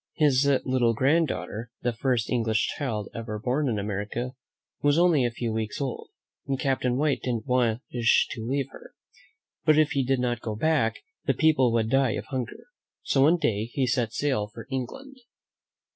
His 0.15 0.47
little 0.65 0.95
granddaughter, 0.95 1.69
the 1.83 1.93
first 1.93 2.27
English 2.31 2.73
child 2.75 3.07
ever 3.13 3.37
born 3.37 3.69
in 3.69 3.77
America, 3.77 4.31
was 4.81 4.97
only 4.97 5.23
a 5.23 5.29
few 5.29 5.53
weeks 5.53 5.79
old, 5.79 6.09
and 6.47 6.59
Cap 6.59 6.81
tain 6.81 6.97
White 6.97 7.21
didn't 7.21 7.45
wish 7.45 8.27
to 8.31 8.43
leave 8.43 8.71
her; 8.71 8.95
but 9.63 9.77
if 9.77 9.91
he 9.91 10.03
did 10.03 10.19
not 10.19 10.41
go 10.41 10.55
back, 10.55 10.97
the 11.27 11.35
people 11.35 11.71
would 11.73 11.91
die 11.91 12.13
of 12.13 12.25
hun 12.31 12.47
ger. 12.49 12.63
So 13.03 13.21
one 13.21 13.33
fine 13.33 13.39
day 13.51 13.65
he 13.65 13.85
set 13.85 14.11
sail 14.11 14.47
for 14.47 14.65
England. 14.71 15.17